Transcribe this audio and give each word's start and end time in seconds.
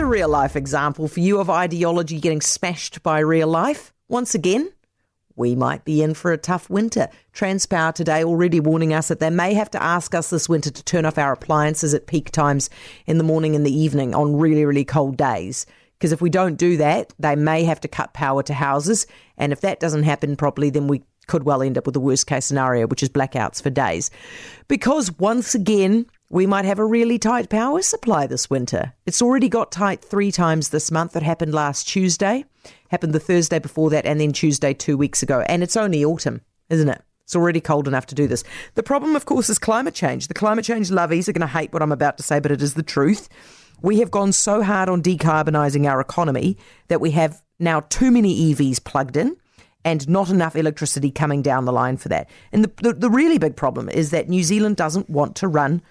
a 0.00 0.06
real 0.06 0.30
life 0.30 0.56
example 0.56 1.08
for 1.08 1.20
you 1.20 1.38
of 1.40 1.50
ideology 1.50 2.18
getting 2.18 2.40
smashed 2.40 3.02
by 3.02 3.18
real 3.18 3.48
life. 3.48 3.92
Once 4.08 4.34
again, 4.34 4.72
we 5.36 5.54
might 5.54 5.84
be 5.84 6.02
in 6.02 6.14
for 6.14 6.32
a 6.32 6.38
tough 6.38 6.70
winter. 6.70 7.06
Transpower 7.34 7.92
today 7.92 8.24
already 8.24 8.60
warning 8.60 8.94
us 8.94 9.08
that 9.08 9.20
they 9.20 9.28
may 9.28 9.52
have 9.52 9.70
to 9.72 9.82
ask 9.82 10.14
us 10.14 10.30
this 10.30 10.48
winter 10.48 10.70
to 10.70 10.82
turn 10.84 11.04
off 11.04 11.18
our 11.18 11.32
appliances 11.32 11.92
at 11.92 12.06
peak 12.06 12.30
times 12.30 12.70
in 13.04 13.18
the 13.18 13.24
morning 13.24 13.54
and 13.54 13.66
the 13.66 13.78
evening 13.78 14.14
on 14.14 14.36
really, 14.36 14.64
really 14.64 14.86
cold 14.86 15.18
days. 15.18 15.66
Because 15.98 16.12
if 16.12 16.22
we 16.22 16.30
don't 16.30 16.56
do 16.56 16.78
that, 16.78 17.12
they 17.18 17.36
may 17.36 17.64
have 17.64 17.80
to 17.80 17.88
cut 17.88 18.14
power 18.14 18.42
to 18.44 18.54
houses. 18.54 19.06
And 19.36 19.52
if 19.52 19.60
that 19.60 19.80
doesn't 19.80 20.04
happen 20.04 20.34
properly, 20.34 20.70
then 20.70 20.88
we 20.88 21.02
could 21.26 21.42
well 21.42 21.62
end 21.62 21.76
up 21.76 21.84
with 21.84 21.92
the 21.92 22.00
worst 22.00 22.26
case 22.26 22.46
scenario, 22.46 22.86
which 22.86 23.02
is 23.02 23.10
blackouts 23.10 23.62
for 23.62 23.68
days. 23.68 24.10
Because 24.66 25.12
once 25.18 25.54
again, 25.54 26.06
we 26.30 26.46
might 26.46 26.64
have 26.64 26.78
a 26.78 26.84
really 26.84 27.18
tight 27.18 27.50
power 27.50 27.82
supply 27.82 28.26
this 28.26 28.48
winter. 28.48 28.92
It's 29.04 29.20
already 29.20 29.48
got 29.48 29.72
tight 29.72 30.02
three 30.02 30.30
times 30.30 30.68
this 30.68 30.90
month. 30.90 31.16
It 31.16 31.24
happened 31.24 31.52
last 31.52 31.88
Tuesday, 31.88 32.44
happened 32.88 33.12
the 33.12 33.20
Thursday 33.20 33.58
before 33.58 33.90
that, 33.90 34.06
and 34.06 34.20
then 34.20 34.32
Tuesday 34.32 34.72
two 34.72 34.96
weeks 34.96 35.24
ago. 35.24 35.40
And 35.48 35.64
it's 35.64 35.76
only 35.76 36.04
autumn, 36.04 36.40
isn't 36.68 36.88
it? 36.88 37.02
It's 37.24 37.34
already 37.34 37.60
cold 37.60 37.88
enough 37.88 38.06
to 38.06 38.14
do 38.14 38.28
this. 38.28 38.44
The 38.74 38.82
problem, 38.82 39.16
of 39.16 39.24
course, 39.24 39.50
is 39.50 39.58
climate 39.58 39.94
change. 39.94 40.28
The 40.28 40.34
climate 40.34 40.64
change 40.64 40.88
luvvies 40.88 41.28
are 41.28 41.32
going 41.32 41.40
to 41.40 41.46
hate 41.48 41.72
what 41.72 41.82
I'm 41.82 41.92
about 41.92 42.16
to 42.18 42.22
say, 42.22 42.38
but 42.38 42.52
it 42.52 42.62
is 42.62 42.74
the 42.74 42.82
truth. 42.82 43.28
We 43.82 43.98
have 43.98 44.10
gone 44.12 44.32
so 44.32 44.62
hard 44.62 44.88
on 44.88 45.02
decarbonising 45.02 45.88
our 45.88 46.00
economy 46.00 46.56
that 46.88 47.00
we 47.00 47.10
have 47.12 47.42
now 47.58 47.80
too 47.80 48.12
many 48.12 48.54
EVs 48.54 48.84
plugged 48.84 49.16
in 49.16 49.36
and 49.84 50.08
not 50.08 50.28
enough 50.28 50.54
electricity 50.54 51.10
coming 51.10 51.42
down 51.42 51.64
the 51.64 51.72
line 51.72 51.96
for 51.96 52.08
that. 52.08 52.28
And 52.52 52.64
the, 52.64 52.72
the, 52.82 52.92
the 52.92 53.10
really 53.10 53.38
big 53.38 53.56
problem 53.56 53.88
is 53.88 54.10
that 54.10 54.28
New 54.28 54.44
Zealand 54.44 54.76
doesn't 54.76 55.08
want 55.08 55.34
to 55.36 55.48
run 55.48 55.82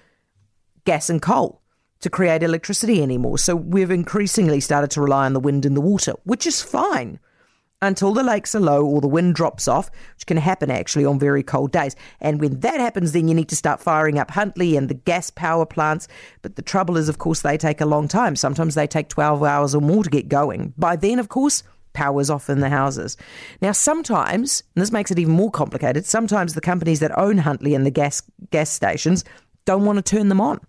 gas 0.86 1.10
and 1.10 1.22
coal 1.22 1.62
to 2.02 2.10
create 2.10 2.44
electricity 2.44 3.02
anymore. 3.02 3.38
So 3.38 3.56
we've 3.56 3.92
increasingly 3.92 4.60
started 4.60 4.92
to 4.92 5.02
rely 5.02 5.26
on 5.26 5.34
the 5.34 5.40
wind 5.40 5.66
and 5.66 5.76
the 5.76 5.82
water, 5.82 6.14
which 6.24 6.48
is 6.48 6.62
fine 6.62 7.20
until 7.82 8.14
the 8.14 8.24
lakes 8.24 8.54
are 8.56 8.60
low 8.60 8.86
or 8.86 9.00
the 9.02 9.08
wind 9.08 9.36
drops 9.36 9.68
off, 9.68 9.90
which 10.16 10.26
can 10.26 10.38
happen 10.38 10.70
actually 10.70 11.06
on 11.06 11.20
very 11.20 11.44
cold 11.44 11.72
days. 11.72 11.96
And 12.20 12.40
when 12.40 12.60
that 12.60 12.80
happens, 12.80 13.12
then 13.12 13.28
you 13.28 13.34
need 13.34 13.50
to 13.50 13.56
start 13.56 13.80
firing 13.80 14.20
up 14.20 14.32
Huntly 14.32 14.76
and 14.76 14.90
the 14.90 14.96
gas 14.96 15.30
power 15.30 15.66
plants. 15.66 16.08
But 16.42 16.56
the 16.56 16.62
trouble 16.62 16.98
is, 16.98 17.10
of 17.10 17.20
course, 17.20 17.42
they 17.42 17.58
take 17.58 17.82
a 17.82 17.86
long 17.86 18.08
time. 18.08 18.36
Sometimes 18.36 18.76
they 18.76 18.88
take 18.88 19.10
12 19.10 19.44
hours 19.44 19.76
or 19.76 19.82
more 19.82 20.04
to 20.04 20.10
get 20.10 20.28
going. 20.28 20.74
By 20.78 20.96
then, 20.96 21.20
of 21.20 21.30
course, 21.30 21.64
power's 21.94 22.30
off 22.30 22.50
in 22.50 22.60
the 22.60 22.70
houses. 22.70 23.18
Now, 23.62 23.72
sometimes, 23.72 24.64
and 24.76 24.82
this 24.82 24.92
makes 24.92 25.12
it 25.12 25.20
even 25.20 25.34
more 25.34 25.52
complicated, 25.52 26.06
sometimes 26.06 26.54
the 26.54 26.62
companies 26.62 27.00
that 27.00 27.18
own 27.18 27.38
Huntly 27.38 27.76
and 27.76 27.86
the 27.86 27.92
gas 27.92 28.22
gas 28.52 28.70
stations 28.70 29.24
don't 29.66 29.86
want 29.86 29.98
to 29.98 30.02
turn 30.02 30.30
them 30.30 30.42
on 30.42 30.60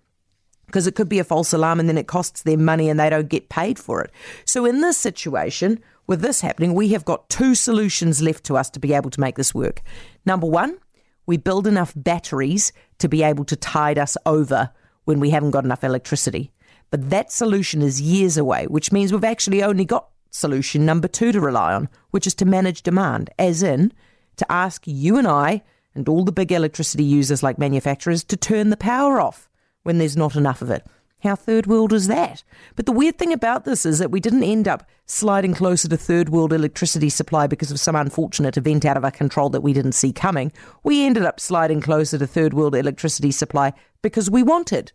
because 0.71 0.87
it 0.87 0.95
could 0.95 1.09
be 1.09 1.19
a 1.19 1.25
false 1.25 1.53
alarm 1.53 1.81
and 1.81 1.89
then 1.89 1.99
it 1.99 2.07
costs 2.07 2.43
them 2.43 2.65
money 2.65 2.89
and 2.89 2.99
they 2.99 3.11
don't 3.11 3.29
get 3.29 3.49
paid 3.49 3.79
for 3.79 4.01
it. 4.01 4.11
So, 4.45 4.65
in 4.65 4.81
this 4.81 4.97
situation, 4.97 5.83
with 6.07 6.21
this 6.23 6.41
happening, 6.41 6.75
we 6.75 6.89
have 6.89 7.05
got 7.05 7.29
two 7.29 7.55
solutions 7.55 8.23
left 8.23 8.45
to 8.45 8.57
us 8.57 8.71
to 8.71 8.81
be 8.81 8.95
able 8.95 9.11
to 9.11 9.21
make 9.21 9.37
this 9.37 9.55
work. 9.55 9.83
Number 10.25 10.47
one, 10.47 10.79
we 11.27 11.37
build 11.37 11.67
enough 11.67 11.93
batteries 11.95 12.73
to 12.99 13.09
be 13.09 13.23
able 13.23 13.45
to 13.45 13.57
tide 13.57 13.99
us 13.99 14.17
over 14.25 14.71
when 15.05 15.21
we 15.21 15.31
haven't 15.31 15.51
got 15.51 15.65
enough 15.65 15.85
electricity. 15.85 16.53
But 16.91 17.11
that 17.11 17.31
solution 17.31 17.83
is 17.83 18.01
years 18.01 18.37
away, 18.37 18.67
which 18.67 18.93
means 18.93 19.13
we've 19.13 19.25
actually 19.25 19.63
only 19.63 19.85
got 19.85 20.09
solution 20.31 20.87
number 20.87 21.09
two 21.09 21.33
to 21.33 21.41
rely 21.41 21.75
on, 21.75 21.89
which 22.11 22.27
is 22.27 22.35
to 22.37 22.45
manage 22.45 22.83
demand, 22.83 23.31
as 23.39 23.63
in 23.63 23.93
to 24.37 24.51
ask 24.51 24.83
you 24.87 25.19
and 25.19 25.27
I 25.27 25.63
and 25.95 26.09
all 26.09 26.25
the 26.25 26.33
big 26.33 26.53
electricity 26.53 27.05
users 27.05 27.43
like 27.43 27.59
manufacturers 27.59 28.25
to 28.25 28.37
turn 28.37 28.71
the 28.71 28.77
power 28.77 29.21
off 29.21 29.50
when 29.83 29.99
there's 29.99 30.17
not 30.17 30.37
enough 30.37 30.63
of 30.63 30.71
it. 30.71 30.85
How 31.23 31.37
third 31.37 31.67
world 31.67 31.93
is 31.93 32.07
that? 32.07 32.43
But 32.77 32.87
the 32.87 32.93
weird 32.93 33.19
thing 33.19 33.33
about 33.33 33.65
this 33.65 33.85
is 33.85 33.99
that 33.99 34.11
we 34.11 34.21
didn't 34.21 34.43
end 34.43 34.67
up 34.67 34.89
sliding 35.05 35.53
closer 35.53 35.87
to 35.89 35.97
third 35.97 36.31
world 36.31 36.53
electricity 36.53 37.11
supply 37.11 37.47
because 37.47 37.71
of 37.71 37.79
some 37.79 37.95
unfortunate 37.95 38.57
event 38.57 38.87
out 38.87 38.97
of 38.97 39.05
our 39.05 39.11
control 39.11 39.51
that 39.51 39.61
we 39.61 39.75
didn't 39.75 39.93
see 39.93 40.13
coming. 40.13 40.51
We 40.83 41.05
ended 41.05 41.25
up 41.25 41.39
sliding 41.39 41.83
closer 41.83 42.17
to 42.17 42.27
third 42.27 42.55
world 42.55 42.75
electricity 42.75 43.33
supply 43.33 43.75
because 44.01 44.31
we 44.31 44.43
wanted 44.43 44.93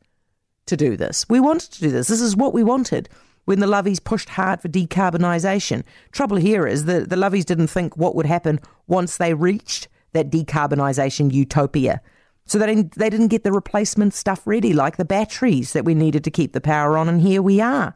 to 0.66 0.76
do 0.76 0.98
this. 0.98 1.28
We 1.30 1.40
wanted 1.40 1.72
to 1.74 1.82
do 1.82 1.92
this. 1.92 2.08
This 2.08 2.22
is 2.22 2.36
what 2.36 2.54
we 2.54 2.64
wanted 2.64 3.08
when 3.46 3.60
the 3.60 3.68
Luvvies 3.68 4.04
pushed 4.04 4.30
hard 4.30 4.62
for 4.62 4.68
decarbonisation. 4.68 5.84
Trouble 6.12 6.38
here 6.38 6.66
is 6.66 6.86
that 6.86 7.10
the 7.10 7.16
Luvvies 7.16 7.46
didn't 7.46 7.68
think 7.68 7.96
what 7.96 8.16
would 8.16 8.26
happen 8.26 8.60
once 8.88 9.18
they 9.18 9.36
reached 9.36 9.88
that 10.14 10.32
decarbonisation 10.32 11.32
utopia. 11.32 12.02
So 12.48 12.60
they 12.60 12.68
didn't, 12.68 12.96
they 12.96 13.10
didn't 13.10 13.30
get 13.30 13.44
the 13.44 13.52
replacement 13.52 14.14
stuff 14.14 14.46
ready, 14.46 14.74
like 14.74 14.98
the 14.98 15.06
batteries 15.06 15.74
that 15.74 15.86
we 15.86 15.96
needed 15.96 16.24
to 16.26 16.32
keep 16.32 16.54
the 16.54 16.62
power 16.62 16.98
on. 16.98 17.10
And 17.10 17.22
here 17.22 17.42
we 17.42 17.60
are 17.60 17.96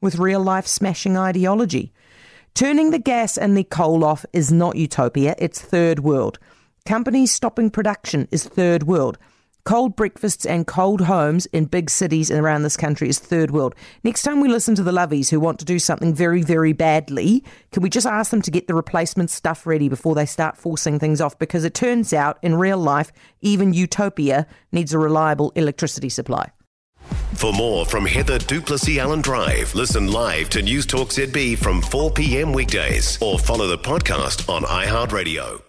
with 0.00 0.18
real 0.18 0.40
life 0.40 0.66
smashing 0.66 1.16
ideology. 1.16 1.92
Turning 2.54 2.90
the 2.90 2.98
gas 2.98 3.36
and 3.36 3.56
the 3.56 3.64
coal 3.64 4.04
off 4.04 4.24
is 4.32 4.52
not 4.52 4.76
utopia, 4.76 5.34
it's 5.38 5.60
third 5.60 6.00
world. 6.00 6.38
Companies 6.84 7.32
stopping 7.32 7.70
production 7.70 8.28
is 8.30 8.44
third 8.44 8.84
world. 8.84 9.18
Cold 9.66 9.96
breakfasts 9.96 10.46
and 10.46 10.64
cold 10.64 11.00
homes 11.00 11.46
in 11.46 11.64
big 11.64 11.90
cities 11.90 12.30
around 12.30 12.62
this 12.62 12.76
country 12.76 13.08
is 13.08 13.18
third 13.18 13.50
world. 13.50 13.74
Next 14.04 14.22
time 14.22 14.40
we 14.40 14.48
listen 14.48 14.76
to 14.76 14.84
the 14.84 14.92
luvvies 14.92 15.28
who 15.28 15.40
want 15.40 15.58
to 15.58 15.64
do 15.64 15.80
something 15.80 16.14
very, 16.14 16.40
very 16.40 16.72
badly, 16.72 17.42
can 17.72 17.82
we 17.82 17.90
just 17.90 18.06
ask 18.06 18.30
them 18.30 18.42
to 18.42 18.52
get 18.52 18.68
the 18.68 18.74
replacement 18.74 19.28
stuff 19.28 19.66
ready 19.66 19.88
before 19.88 20.14
they 20.14 20.24
start 20.24 20.56
forcing 20.56 21.00
things 21.00 21.20
off? 21.20 21.36
Because 21.40 21.64
it 21.64 21.74
turns 21.74 22.12
out 22.12 22.38
in 22.42 22.54
real 22.54 22.78
life, 22.78 23.10
even 23.40 23.74
utopia 23.74 24.46
needs 24.70 24.94
a 24.94 25.00
reliable 25.00 25.50
electricity 25.56 26.10
supply. 26.10 26.52
For 27.34 27.52
more 27.52 27.84
from 27.84 28.06
Heather 28.06 28.38
du 28.38 28.60
Plessis-Allan 28.60 29.22
Drive, 29.22 29.74
listen 29.74 30.12
live 30.12 30.48
to 30.50 30.60
Newstalk 30.60 31.08
ZB 31.08 31.58
from 31.58 31.82
4 31.82 32.12
p.m. 32.12 32.52
weekdays 32.52 33.20
or 33.20 33.36
follow 33.36 33.66
the 33.66 33.78
podcast 33.78 34.48
on 34.48 34.62
iHeartRadio. 34.62 35.65